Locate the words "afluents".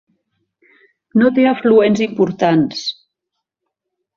1.51-2.03